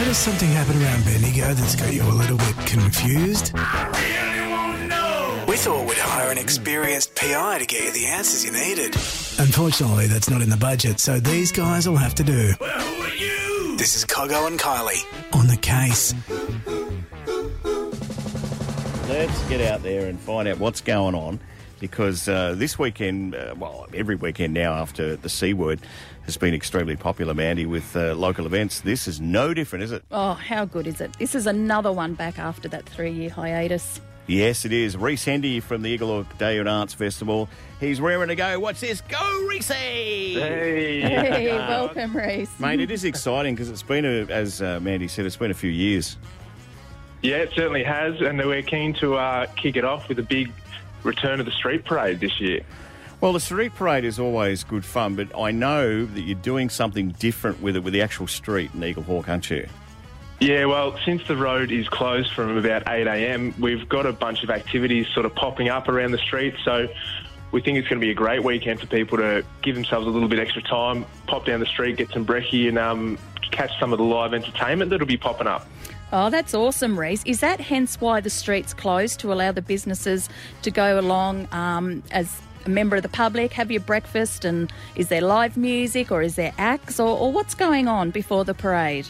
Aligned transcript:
noticed 0.00 0.22
something 0.22 0.48
happen 0.48 0.82
around 0.82 1.04
Bendigo 1.04 1.52
that's 1.52 1.76
got 1.76 1.92
you 1.92 2.02
a 2.02 2.08
little 2.08 2.38
bit 2.38 2.56
confused? 2.64 3.52
We 5.46 5.56
thought 5.56 5.86
we'd 5.86 5.98
hire 5.98 6.30
an 6.30 6.38
experienced 6.38 7.14
PI 7.16 7.58
to 7.58 7.66
get 7.66 7.84
you 7.84 7.92
the 7.92 8.06
answers 8.06 8.42
you 8.42 8.50
needed. 8.50 8.94
Unfortunately, 9.38 10.06
that's 10.06 10.30
not 10.30 10.40
in 10.40 10.48
the 10.48 10.56
budget, 10.56 11.00
so 11.00 11.20
these 11.20 11.52
guys 11.52 11.86
will 11.86 11.98
have 11.98 12.14
to 12.14 12.24
do. 12.24 12.54
Well, 12.58 12.80
who 12.80 13.02
are 13.02 13.14
you? 13.14 13.76
This 13.76 13.94
is 13.94 14.06
Coggo 14.06 14.46
and 14.46 14.58
Kylie 14.58 15.04
on 15.34 15.48
the 15.48 15.58
case. 15.58 16.14
Let's 19.06 19.48
get 19.50 19.60
out 19.60 19.82
there 19.82 20.06
and 20.06 20.18
find 20.18 20.48
out 20.48 20.58
what's 20.58 20.80
going 20.80 21.14
on 21.14 21.40
because 21.80 22.28
uh, 22.28 22.54
this 22.56 22.78
weekend, 22.78 23.34
uh, 23.34 23.54
well, 23.58 23.88
every 23.92 24.14
weekend 24.14 24.54
now 24.54 24.74
after 24.74 25.16
the 25.16 25.28
C 25.28 25.52
word 25.54 25.80
has 26.26 26.36
been 26.36 26.54
extremely 26.54 26.94
popular, 26.94 27.34
Mandy, 27.34 27.66
with 27.66 27.96
uh, 27.96 28.14
local 28.14 28.46
events. 28.46 28.82
This 28.82 29.08
is 29.08 29.20
no 29.20 29.52
different, 29.52 29.82
is 29.82 29.90
it? 29.90 30.04
Oh, 30.12 30.34
how 30.34 30.64
good 30.64 30.86
is 30.86 31.00
it? 31.00 31.12
This 31.18 31.34
is 31.34 31.46
another 31.46 31.90
one 31.90 32.14
back 32.14 32.38
after 32.38 32.68
that 32.68 32.88
three 32.88 33.10
year 33.10 33.30
hiatus. 33.30 34.00
Yes, 34.26 34.64
it 34.64 34.72
is. 34.72 34.96
Reece 34.96 35.24
Hendy 35.24 35.58
from 35.58 35.82
the 35.82 35.98
Eaglehawk 35.98 36.38
Dahlia 36.38 36.60
and 36.60 36.68
Arts 36.68 36.94
Festival. 36.94 37.48
He's 37.80 38.00
raring 38.00 38.28
to 38.28 38.36
go. 38.36 38.60
What's 38.60 38.80
this? 38.80 39.00
Go, 39.00 39.46
Reece! 39.48 39.66
Hey. 39.66 41.00
Hey, 41.00 41.48
welcome, 41.56 42.16
Reece. 42.16 42.60
Mate, 42.60 42.78
it 42.78 42.92
is 42.92 43.02
exciting 43.02 43.56
because 43.56 43.70
it's 43.70 43.82
been, 43.82 44.04
a, 44.04 44.30
as 44.32 44.62
uh, 44.62 44.78
Mandy 44.78 45.08
said, 45.08 45.26
it's 45.26 45.36
been 45.36 45.50
a 45.50 45.54
few 45.54 45.70
years. 45.70 46.16
Yeah, 47.22 47.36
it 47.36 47.52
certainly 47.54 47.84
has, 47.84 48.20
and 48.20 48.38
we're 48.38 48.62
keen 48.62 48.94
to 48.94 49.16
uh, 49.16 49.46
kick 49.56 49.76
it 49.76 49.84
off 49.84 50.08
with 50.08 50.18
a 50.18 50.22
big 50.22 50.52
return 51.02 51.40
of 51.40 51.46
the 51.46 51.52
street 51.52 51.84
parade 51.84 52.20
this 52.20 52.40
year. 52.40 52.60
Well, 53.20 53.34
the 53.34 53.40
street 53.40 53.74
parade 53.74 54.04
is 54.04 54.18
always 54.18 54.64
good 54.64 54.84
fun, 54.84 55.14
but 55.14 55.36
I 55.38 55.50
know 55.50 56.06
that 56.06 56.20
you're 56.22 56.38
doing 56.38 56.70
something 56.70 57.10
different 57.10 57.60
with 57.60 57.76
it 57.76 57.80
with 57.80 57.92
the 57.92 58.00
actual 58.00 58.26
street 58.26 58.70
in 58.72 58.80
Eaglehawk, 58.80 59.28
aren't 59.28 59.50
you? 59.50 59.68
Yeah, 60.40 60.64
well, 60.64 60.98
since 61.04 61.26
the 61.28 61.36
road 61.36 61.70
is 61.70 61.86
closed 61.86 62.32
from 62.32 62.56
about 62.56 62.88
8 62.88 63.06
a.m., 63.06 63.54
we've 63.60 63.86
got 63.86 64.06
a 64.06 64.12
bunch 64.12 64.42
of 64.42 64.48
activities 64.48 65.06
sort 65.12 65.26
of 65.26 65.34
popping 65.34 65.68
up 65.68 65.86
around 65.86 66.12
the 66.12 66.18
street. 66.18 66.54
So 66.64 66.88
we 67.52 67.60
think 67.60 67.76
it's 67.76 67.88
going 67.88 68.00
to 68.00 68.04
be 68.04 68.10
a 68.10 68.14
great 68.14 68.42
weekend 68.42 68.80
for 68.80 68.86
people 68.86 69.18
to 69.18 69.44
give 69.60 69.74
themselves 69.74 70.06
a 70.06 70.10
little 70.10 70.28
bit 70.28 70.38
extra 70.38 70.62
time, 70.62 71.04
pop 71.26 71.44
down 71.44 71.60
the 71.60 71.66
street, 71.66 71.98
get 71.98 72.10
some 72.10 72.24
brekkie, 72.24 72.68
and 72.68 72.78
um, 72.78 73.18
catch 73.50 73.78
some 73.78 73.92
of 73.92 73.98
the 73.98 74.04
live 74.04 74.32
entertainment 74.32 74.90
that'll 74.90 75.06
be 75.06 75.18
popping 75.18 75.46
up. 75.46 75.66
Oh, 76.12 76.28
that's 76.28 76.54
awesome, 76.54 76.98
Reece. 76.98 77.22
Is 77.24 77.40
that 77.40 77.60
hence 77.60 78.00
why 78.00 78.20
the 78.20 78.30
street's 78.30 78.74
closed 78.74 79.20
to 79.20 79.32
allow 79.32 79.52
the 79.52 79.62
businesses 79.62 80.28
to 80.62 80.70
go 80.70 80.98
along 80.98 81.46
um, 81.52 82.02
as 82.10 82.40
a 82.66 82.68
member 82.68 82.96
of 82.96 83.02
the 83.02 83.08
public, 83.08 83.52
have 83.52 83.70
your 83.70 83.80
breakfast, 83.80 84.44
and 84.44 84.72
is 84.96 85.08
there 85.08 85.20
live 85.20 85.56
music 85.56 86.10
or 86.10 86.22
is 86.22 86.34
there 86.34 86.52
acts 86.58 86.98
or, 86.98 87.16
or 87.16 87.32
what's 87.32 87.54
going 87.54 87.86
on 87.86 88.10
before 88.10 88.44
the 88.44 88.54
parade? 88.54 89.06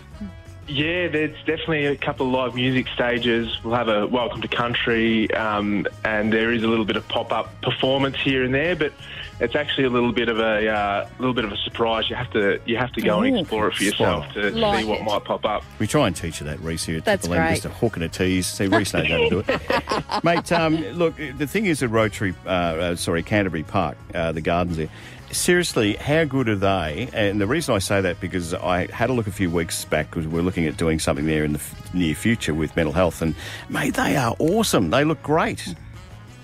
Yeah, 0.68 1.08
there's 1.08 1.36
definitely 1.38 1.86
a 1.86 1.96
couple 1.96 2.26
of 2.26 2.32
live 2.32 2.54
music 2.54 2.86
stages. 2.94 3.58
We'll 3.64 3.74
have 3.74 3.88
a 3.88 4.06
welcome 4.06 4.40
to 4.42 4.48
country, 4.48 5.32
um, 5.34 5.86
and 6.04 6.32
there 6.32 6.52
is 6.52 6.62
a 6.62 6.68
little 6.68 6.84
bit 6.84 6.96
of 6.96 7.08
pop-up 7.08 7.60
performance 7.62 8.16
here 8.20 8.44
and 8.44 8.54
there. 8.54 8.76
But 8.76 8.92
it's 9.40 9.54
actually 9.56 9.84
a 9.84 9.90
little 9.90 10.12
bit 10.12 10.28
of 10.28 10.38
a 10.38 10.68
uh, 10.68 11.08
little 11.18 11.34
bit 11.34 11.44
of 11.44 11.52
a 11.52 11.56
surprise. 11.58 12.08
You 12.10 12.16
have 12.16 12.30
to 12.32 12.60
you 12.66 12.76
have 12.76 12.92
to 12.92 13.00
go 13.00 13.20
and 13.22 13.38
explore 13.38 13.68
it 13.68 13.74
for 13.74 13.84
yourself 13.84 14.32
to 14.34 14.50
Like 14.50 14.80
see 14.80 14.84
what 14.88 15.00
it. 15.00 15.04
might 15.04 15.24
pop 15.24 15.44
up. 15.44 15.64
We 15.78 15.86
try 15.86 16.06
and 16.06 16.14
teach 16.14 16.40
you 16.40 16.46
that, 16.46 16.60
Reece, 16.60 16.84
here 16.84 16.98
at 16.98 17.04
That's 17.04 17.26
Triple 17.26 17.40
M, 17.42 17.46
great. 17.48 17.54
just 17.54 17.64
a 17.64 17.68
hook 17.70 17.96
and 17.96 18.04
a 18.04 18.08
tease. 18.08 18.46
See, 18.46 18.66
Reece 18.66 18.92
knows 18.94 19.08
how 19.08 19.16
to 19.16 19.30
do 19.30 19.44
it. 19.46 20.24
Mate, 20.24 20.52
um, 20.52 20.76
look, 20.92 21.16
the 21.16 21.46
thing 21.46 21.66
is 21.66 21.82
at 21.82 21.90
Rotary, 21.90 22.34
uh, 22.46 22.48
uh, 22.48 22.96
sorry, 22.96 23.22
Canterbury 23.22 23.62
Park, 23.62 23.96
uh, 24.14 24.32
the 24.32 24.40
gardens 24.40 24.76
there, 24.76 24.88
seriously, 25.30 25.94
how 25.94 26.24
good 26.24 26.48
are 26.48 26.56
they? 26.56 27.08
And 27.12 27.40
the 27.40 27.46
reason 27.46 27.74
I 27.74 27.78
say 27.78 28.00
that 28.00 28.20
because 28.20 28.52
I 28.54 28.86
had 28.92 29.10
a 29.10 29.12
look 29.12 29.26
a 29.26 29.32
few 29.32 29.48
weeks 29.50 29.84
back 29.84 30.10
because 30.10 30.26
we're 30.26 30.42
looking 30.42 30.66
at 30.66 30.76
doing 30.76 30.98
something 30.98 31.26
there 31.26 31.44
in 31.44 31.52
the 31.52 31.58
f- 31.60 31.94
near 31.94 32.14
future 32.14 32.52
with 32.54 32.74
mental 32.76 32.92
health, 32.92 33.22
and 33.22 33.34
mate, 33.68 33.94
they 33.94 34.16
are 34.16 34.34
awesome. 34.38 34.90
They 34.90 35.04
look 35.04 35.22
great. 35.22 35.74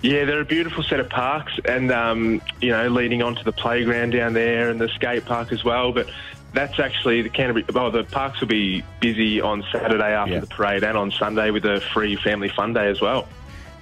Yeah, 0.02 0.24
they're 0.24 0.40
a 0.40 0.44
beautiful 0.44 0.82
set 0.82 1.00
of 1.00 1.08
parks, 1.08 1.52
and 1.64 1.90
um, 1.90 2.42
you 2.60 2.70
know, 2.70 2.88
leading 2.88 3.22
onto 3.22 3.42
the 3.42 3.52
playground 3.52 4.10
down 4.10 4.34
there 4.34 4.70
and 4.70 4.80
the 4.80 4.88
skate 4.88 5.24
park 5.24 5.52
as 5.52 5.64
well. 5.64 5.92
But 5.92 6.08
that's 6.52 6.78
actually 6.78 7.22
the 7.22 7.28
Canterbury. 7.28 7.64
Well, 7.72 7.90
the 7.90 8.04
parks 8.04 8.40
will 8.40 8.48
be 8.48 8.84
busy 9.00 9.40
on 9.40 9.64
Saturday 9.72 10.12
after 10.12 10.34
Yeah. 10.34 10.40
the 10.40 10.46
parade 10.46 10.84
and 10.84 10.96
on 10.96 11.10
Sunday 11.10 11.50
with 11.50 11.64
a 11.64 11.80
free 11.92 12.16
family 12.16 12.48
fun 12.48 12.72
day 12.72 12.88
as 12.88 13.00
well. 13.00 13.26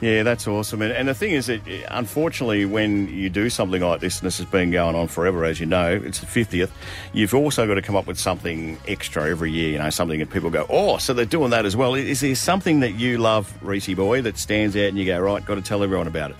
Yeah, 0.04 0.22
that's 0.22 0.46
awesome. 0.46 0.82
And, 0.82 0.92
and 0.92 1.08
the 1.08 1.14
thing 1.14 1.30
is 1.30 1.46
that, 1.46 1.62
unfortunately, 1.88 2.66
when 2.66 3.08
you 3.08 3.30
do 3.30 3.48
something 3.48 3.80
like 3.80 4.00
this, 4.00 4.18
and 4.18 4.26
this 4.26 4.36
has 4.36 4.44
been 4.44 4.70
going 4.70 4.94
on 4.94 5.08
forever, 5.08 5.46
as 5.46 5.58
you 5.58 5.64
know, 5.64 5.92
it's 5.94 6.18
the 6.18 6.26
50th, 6.26 6.68
you've 7.14 7.32
also 7.32 7.66
got 7.66 7.76
to 7.76 7.80
come 7.80 7.96
up 7.96 8.06
with 8.06 8.18
something 8.18 8.76
extra 8.86 9.30
every 9.30 9.50
year, 9.50 9.70
you 9.70 9.78
know, 9.78 9.88
something 9.88 10.18
that 10.18 10.28
people 10.28 10.50
go, 10.50 10.66
oh, 10.68 10.98
so 10.98 11.14
they're 11.14 11.24
doing 11.24 11.48
that 11.52 11.64
as 11.64 11.74
well. 11.74 11.94
Is 11.94 12.20
there 12.20 12.34
something 12.34 12.80
that 12.80 12.96
you 12.96 13.16
love, 13.16 13.50
Reece 13.62 13.94
Boy, 13.94 14.20
that 14.20 14.36
stands 14.36 14.76
out 14.76 14.88
and 14.88 14.98
you 14.98 15.06
go, 15.06 15.18
right, 15.18 15.42
got 15.42 15.54
to 15.54 15.62
tell 15.62 15.82
everyone 15.82 16.06
about 16.06 16.32
it? 16.32 16.36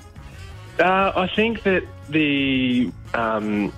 Uh, 0.79 1.13
I 1.17 1.27
think 1.35 1.63
that 1.63 1.85
the 2.11 2.93
um, 3.15 3.73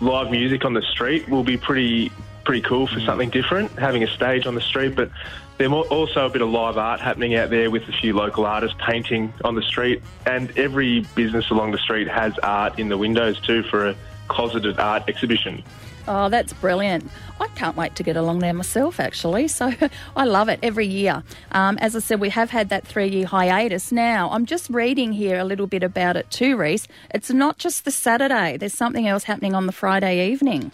live 0.00 0.30
music 0.30 0.64
on 0.64 0.72
the 0.72 0.80
street 0.80 1.28
will 1.28 1.44
be 1.44 1.58
pretty 1.58 2.10
pretty 2.46 2.62
cool 2.62 2.86
for 2.86 3.00
something 3.00 3.28
different, 3.28 3.72
having 3.72 4.04
a 4.04 4.06
stage 4.06 4.46
on 4.46 4.54
the 4.54 4.60
street. 4.60 4.94
But 4.94 5.10
there's 5.58 5.70
also 5.70 6.26
a 6.26 6.30
bit 6.30 6.40
of 6.40 6.48
live 6.48 6.78
art 6.78 7.00
happening 7.00 7.34
out 7.34 7.50
there 7.50 7.70
with 7.70 7.82
a 7.88 7.92
few 7.92 8.14
local 8.14 8.46
artists 8.46 8.76
painting 8.86 9.34
on 9.44 9.56
the 9.56 9.62
street, 9.62 10.02
and 10.24 10.56
every 10.56 11.00
business 11.14 11.50
along 11.50 11.72
the 11.72 11.78
street 11.78 12.08
has 12.08 12.38
art 12.38 12.78
in 12.78 12.88
the 12.88 12.96
windows 12.96 13.40
too 13.40 13.64
for 13.64 13.88
a 13.88 13.96
closeted 14.28 14.78
art 14.78 15.02
exhibition. 15.08 15.62
Oh, 16.08 16.28
that's 16.28 16.52
brilliant. 16.52 17.10
I 17.40 17.48
can't 17.48 17.76
wait 17.76 17.96
to 17.96 18.04
get 18.04 18.16
along 18.16 18.38
there 18.38 18.54
myself, 18.54 19.00
actually. 19.00 19.48
So 19.56 19.72
I 20.14 20.24
love 20.24 20.48
it 20.50 20.60
every 20.62 20.86
year. 20.86 21.22
Um, 21.50 21.78
as 21.78 21.96
I 21.96 22.00
said, 22.00 22.20
we 22.20 22.28
have 22.28 22.50
had 22.50 22.68
that 22.68 22.86
three 22.86 23.08
year 23.08 23.26
hiatus. 23.26 23.90
Now, 23.90 24.30
I'm 24.30 24.44
just 24.44 24.68
reading 24.70 25.12
here 25.12 25.38
a 25.38 25.44
little 25.44 25.66
bit 25.66 25.82
about 25.82 26.16
it 26.16 26.30
too, 26.30 26.56
Reece. 26.56 26.86
It's 27.10 27.30
not 27.30 27.56
just 27.58 27.84
the 27.86 27.90
Saturday, 27.90 28.56
there's 28.56 28.74
something 28.74 29.08
else 29.08 29.24
happening 29.24 29.54
on 29.54 29.66
the 29.66 29.72
Friday 29.72 30.30
evening. 30.30 30.72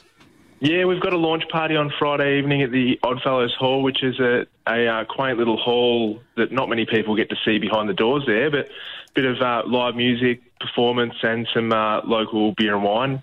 Yeah, 0.63 0.85
we've 0.85 1.01
got 1.01 1.13
a 1.13 1.19
launch 1.19 1.43
party 1.49 1.75
on 1.75 1.93
Friday 1.99 2.39
evening 2.39 2.63
at 2.63 2.71
the 2.71 2.97
Oddfellows 3.03 3.53
Hall, 3.59 3.83
which 3.83 4.05
is 4.05 4.21
a, 4.21 4.47
a 4.69 4.87
uh, 4.87 5.05
quaint 5.07 5.37
little 5.37 5.57
hall 5.57 6.21
that 6.37 6.53
not 6.53 6.69
many 6.69 6.87
people 6.87 7.17
get 7.17 7.31
to 7.31 7.37
see 7.45 7.59
behind 7.59 7.89
the 7.89 7.95
doors 7.95 8.23
there, 8.29 8.49
but 8.49 8.67
a 8.67 9.13
bit 9.13 9.25
of 9.25 9.43
uh, 9.43 9.65
live 9.67 9.97
music, 9.97 10.41
performance, 10.61 11.15
and 11.25 11.49
some 11.53 11.73
uh, 11.73 12.03
local 12.05 12.53
beer 12.53 12.77
and 12.77 12.85
wine 12.85 13.21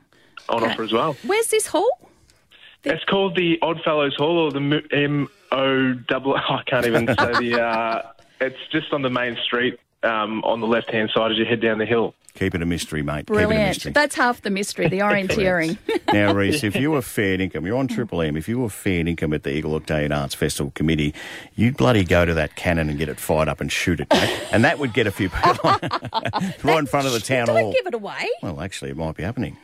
on 0.49 0.65
offer 0.65 0.83
as 0.83 0.91
well. 0.91 1.15
Where's 1.25 1.47
this 1.47 1.67
hall? 1.67 2.09
It's 2.83 3.05
called 3.05 3.37
the 3.37 3.57
Oddfellows 3.61 4.17
Hall 4.17 4.37
or 4.37 4.51
the 4.51 4.83
M 4.91 5.29
O 5.53 5.93
double. 5.93 6.35
I 6.49 6.61
can't 6.67 6.87
even 6.87 7.07
say 7.07 7.39
the. 7.39 7.61
Uh, 7.61 8.01
it's 8.41 8.67
just 8.69 8.91
on 8.91 9.01
the 9.01 9.09
main 9.09 9.37
street 9.45 9.79
um, 10.03 10.43
on 10.43 10.59
the 10.61 10.67
left 10.67 10.91
hand 10.91 11.09
side 11.13 11.31
as 11.31 11.37
you 11.37 11.45
head 11.45 11.61
down 11.61 11.77
the 11.77 11.85
hill. 11.85 12.13
Keep 12.35 12.55
it 12.55 12.61
a 12.61 12.65
mystery, 12.65 13.01
mate. 13.01 13.25
Keep 13.25 13.29
it 13.31 13.33
a 13.33 13.35
Brilliant. 13.47 13.67
mystery. 13.69 13.91
That's 13.91 14.15
half 14.15 14.41
the 14.43 14.51
mystery, 14.51 14.87
the 14.87 14.99
orienteering. 14.99 15.77
now, 16.13 16.31
Reece, 16.33 16.63
if 16.63 16.75
you 16.75 16.91
were 16.91 17.01
fair 17.01 17.41
income, 17.41 17.65
you're 17.65 17.75
on 17.75 17.87
Triple 17.87 18.21
M. 18.21 18.37
If 18.37 18.47
you 18.47 18.59
were 18.59 18.69
fair 18.69 18.99
income 19.05 19.33
at 19.33 19.43
the 19.43 19.49
Eaglehawk 19.49 19.87
Dahlia 19.87 20.05
and 20.05 20.13
Arts 20.13 20.35
Festival 20.35 20.71
Committee, 20.75 21.13
you'd 21.55 21.75
bloody 21.75 22.03
go 22.05 22.25
to 22.25 22.33
that 22.35 22.55
cannon 22.55 22.87
and 22.89 22.97
get 22.99 23.09
it 23.09 23.19
fired 23.19 23.49
up 23.49 23.59
and 23.59 23.69
shoot 23.71 23.99
it, 23.99 24.07
mate. 24.13 24.39
and 24.51 24.63
that 24.63 24.77
would 24.79 24.93
get 24.93 25.07
a 25.07 25.11
few 25.11 25.29
people 25.29 25.59
right 26.63 26.79
in 26.79 26.85
front 26.85 27.07
of 27.07 27.13
the 27.13 27.19
town 27.19 27.47
Don't 27.47 27.57
hall. 27.57 27.73
give 27.73 27.87
it 27.87 27.93
away. 27.95 28.29
Well, 28.43 28.61
actually, 28.61 28.91
it 28.91 28.97
might 28.97 29.15
be 29.15 29.23
happening. 29.23 29.57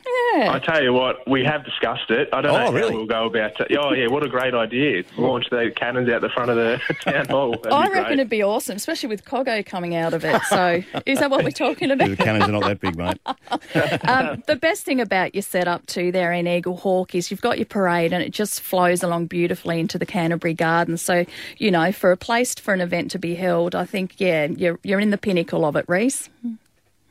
I 0.43 0.59
tell 0.59 0.81
you 0.83 0.93
what, 0.93 1.27
we 1.27 1.43
have 1.43 1.63
discussed 1.65 2.09
it. 2.11 2.29
I 2.33 2.41
don't 2.41 2.51
Oh, 2.55 2.65
know 2.65 2.71
really? 2.73 2.91
how 2.91 2.97
we'll 2.97 3.05
go 3.07 3.25
about 3.25 3.59
it. 3.61 3.77
Oh, 3.77 3.93
yeah, 3.93 4.07
what 4.07 4.23
a 4.23 4.29
great 4.29 4.53
idea. 4.53 5.03
Launch 5.17 5.49
the 5.49 5.71
cannons 5.75 6.09
out 6.09 6.21
the 6.21 6.29
front 6.29 6.49
of 6.51 6.57
the 6.57 6.79
town 7.01 7.25
hall. 7.27 7.51
That'd 7.51 7.71
I 7.71 7.83
reckon 7.87 8.03
great. 8.03 8.13
it'd 8.13 8.29
be 8.29 8.43
awesome, 8.43 8.75
especially 8.75 9.09
with 9.09 9.25
Coggo 9.25 9.65
coming 9.65 9.95
out 9.95 10.13
of 10.13 10.23
it. 10.25 10.41
So, 10.49 10.83
is 11.05 11.19
that 11.19 11.29
what 11.31 11.43
we're 11.43 11.51
talking 11.51 11.91
about? 11.91 12.09
The 12.09 12.17
cannons 12.17 12.45
are 12.45 12.51
not 12.51 12.63
that 12.63 12.79
big, 12.79 12.97
mate. 12.97 13.17
Um, 14.07 14.43
the 14.47 14.55
best 14.55 14.83
thing 14.83 15.01
about 15.01 15.33
your 15.35 15.41
setup 15.41 15.85
too 15.87 16.11
there 16.11 16.31
in 16.31 16.45
Eaglehawk 16.45 17.15
is 17.15 17.31
you've 17.31 17.41
got 17.41 17.57
your 17.57 17.65
parade 17.65 18.13
and 18.13 18.21
it 18.23 18.31
just 18.31 18.61
flows 18.61 19.03
along 19.03 19.27
beautifully 19.27 19.79
into 19.79 19.97
the 19.97 20.05
Canterbury 20.05 20.53
Gardens. 20.53 21.01
So, 21.01 21.25
you 21.57 21.71
know, 21.71 21.91
for 21.91 22.11
a 22.11 22.17
place 22.17 22.53
for 22.55 22.73
an 22.73 22.81
event 22.81 23.11
to 23.11 23.19
be 23.19 23.35
held, 23.35 23.75
I 23.75 23.85
think, 23.85 24.15
yeah, 24.19 24.45
you're, 24.45 24.79
you're 24.83 24.99
in 24.99 25.09
the 25.09 25.17
pinnacle 25.17 25.65
of 25.65 25.75
it, 25.75 25.85
Reece. 25.87 26.29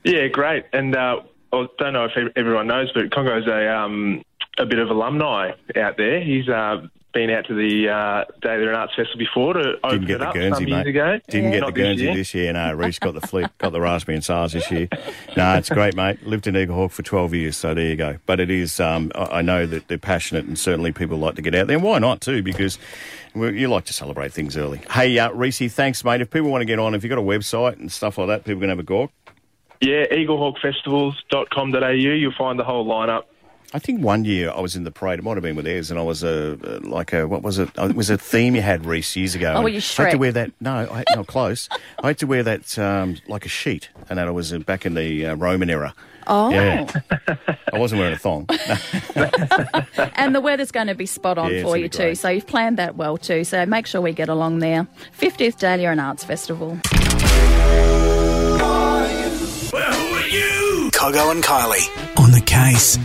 Yeah, 0.05 0.27
great. 0.29 0.65
And 0.73 0.95
uh, 0.95 1.21
I 1.63 1.67
don't 1.79 1.93
know 1.93 2.05
if 2.07 2.13
everyone 2.37 2.67
knows, 2.67 2.91
but 2.93 3.11
Coggo's 3.11 3.47
a 3.47 3.73
um, 3.75 4.23
a 4.59 4.67
bit 4.67 4.79
of 4.79 4.91
alumni 4.91 5.53
out 5.77 5.97
there. 5.97 6.21
He's 6.23 6.49
uh, 6.49 6.87
been 7.13 7.31
out 7.31 7.47
to 7.47 7.55
the 7.55 7.89
uh, 7.89 8.25
of 8.25 8.41
the 8.41 8.73
Arts 8.75 8.93
Festival 8.97 9.19
before 9.19 9.53
to 9.55 9.77
Didn't 9.89 10.07
get 10.07 10.17
it 10.17 10.19
the 10.19 10.27
up 10.29 10.35
Guernsey, 10.35 10.65
some 10.65 10.69
years 10.69 10.85
mate. 10.85 10.91
ago. 10.91 11.21
Didn't 11.29 11.51
get 11.53 11.57
the 11.57 11.61
Not 11.67 11.75
this 11.75 11.85
Guernsey 11.85 12.03
year. 12.05 12.15
this 12.15 12.35
year. 12.35 12.53
No, 12.53 12.73
Reece 12.75 12.99
got 12.99 13.15
the 13.15 13.21
flip, 13.27 13.51
got 13.59 13.71
the 13.71 13.81
raspberry 13.81 14.17
and 14.17 14.25
SARS 14.25 14.53
this 14.53 14.71
year. 14.71 14.89
No, 15.37 15.55
it's 15.55 15.69
great, 15.69 15.95
mate. 15.95 16.27
Lived 16.27 16.47
in 16.47 16.55
Eaglehawk 16.55 16.91
for 16.91 17.03
12 17.03 17.35
years, 17.35 17.57
so 17.57 17.73
there 17.75 17.87
you 17.87 17.97
go. 17.97 18.19
But 18.27 18.41
it 18.41 18.51
is, 18.51 18.81
um, 18.81 19.11
I 19.15 19.39
I 19.39 19.43
know 19.43 19.67
that 19.67 19.89
they're 19.89 19.99
passionate 19.99 20.45
and 20.45 20.59
certainly 20.59 20.91
people 20.93 21.19
like 21.19 21.35
to 21.37 21.43
get 21.43 21.55
out 21.55 21.67
there. 21.69 21.77
And 21.77 21.85
why 21.85 21.99
not, 22.01 22.21
too? 22.21 22.43
Because 22.43 22.79
you 23.35 23.69
like 23.69 23.85
to 23.87 23.93
celebrate 23.93 24.33
things 24.33 24.57
early. 24.57 24.81
Hey, 24.91 25.19
uh, 25.19 25.31
Reece, 25.33 25.73
thanks, 25.73 26.05
mate. 26.05 26.21
If 26.21 26.31
people 26.31 26.51
want 26.51 26.63
to 26.63 26.67
get 26.67 26.79
on, 26.79 26.95
if 26.95 27.03
you've 27.05 27.11
got 27.11 27.19
a 27.19 27.23
website 27.23 27.79
and 27.79 27.91
stuff 27.91 28.19
like 28.19 28.29
that, 28.29 28.45
people 28.45 28.61
can 28.61 28.69
have 28.71 28.79
a 28.79 28.85
gawk. 28.85 29.11
Yeah, 29.85 30.07
eaglehawkfestivals.com.au. 30.07 31.89
You'll 31.91 32.33
find 32.33 32.59
the 32.59 32.65
whole 32.65 32.87
lineup. 32.87 33.25
I 33.75 33.81
think 33.81 34.03
one 34.03 34.25
year 34.25 34.53
I 34.53 34.61
was 34.61 34.77
in 34.77 34.85
the 34.85 34.93
parade. 34.93 35.19
It 35.19 35.23
might 35.23 35.35
have 35.35 35.43
been 35.43 35.57
with 35.57 35.67
Ez, 35.67 35.91
and 35.91 35.99
I 35.99 36.03
was 36.03 36.23
a 36.23 36.53
uh, 36.53 36.81
like 36.89 37.13
a 37.13 37.27
what 37.27 37.43
was 37.43 37.59
it? 37.59 37.69
Oh, 37.77 37.89
it 37.89 37.97
was 37.97 38.09
a 38.09 38.17
theme 38.17 38.55
you 38.55 38.63
had 38.63 38.87
Reece 38.87 39.17
years 39.17 39.35
ago. 39.35 39.53
Oh, 39.53 39.63
were 39.63 39.69
And 39.69 39.75
you 39.75 39.83
I 39.99 40.03
had 40.05 40.13
to 40.13 40.17
wear 40.19 40.31
that. 40.33 40.53
No, 40.61 40.89
I 40.91 40.99
had, 40.99 41.07
not 41.17 41.27
close. 41.27 41.69
I 42.03 42.07
had 42.09 42.19
to 42.19 42.27
wear 42.27 42.45
that 42.45 42.79
um, 42.79 43.17
like 43.27 43.45
a 43.45 43.49
sheet, 43.49 43.89
and 44.09 44.19
that 44.19 44.29
I 44.29 44.31
was 44.31 44.53
uh, 44.53 44.61
back 44.61 44.87
in 44.87 44.95
the 44.95 45.27
uh, 45.27 45.35
Roman 45.35 45.71
era. 45.71 45.93
Oh, 46.27 46.51
Yeah. 46.51 46.91
I 47.73 47.79
wasn't 47.79 48.01
wearing 48.01 48.15
a 48.15 48.19
thong. 48.19 48.47
and 50.17 50.35
the 50.35 50.41
weather's 50.41 50.71
going 50.71 50.87
to 50.87 50.95
be 50.95 51.07
spot 51.07 51.37
on 51.37 51.53
Yeah, 51.53 51.63
for 51.63 51.77
you 51.77 51.89
too. 51.89 52.15
So 52.15 52.29
you've 52.29 52.47
planned 52.47 52.79
that 52.79 52.97
well 52.97 53.19
too. 53.19 53.45
So 53.45 53.67
make 53.67 53.87
sure 53.87 54.01
we 54.01 54.13
get 54.13 54.29
along 54.29 54.61
there. 54.61 54.87
50th 55.19 55.59
Dahlia 55.59 55.91
and 55.91 56.01
Arts 56.01 56.25
Festival. 56.25 56.79
Coggo 61.05 61.33
and 61.33 61.45
Kylie 61.45 62.19
on 62.19 62.31
the 62.31 62.41
case. 62.41 62.97